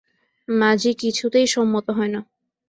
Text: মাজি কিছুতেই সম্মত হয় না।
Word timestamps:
মাজি 0.47 0.91
কিছুতেই 0.93 1.47
সম্মত 1.47 1.87
হয় 1.89 2.11
না। 2.13 2.21